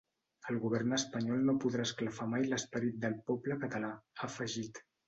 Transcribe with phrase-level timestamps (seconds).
[0.53, 4.87] El govern espanyol no podrà esclafar mai l’esperit del poble català, ha afegit.